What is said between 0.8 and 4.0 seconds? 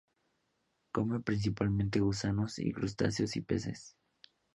Come principalmente gusanos, crustáceos y peces.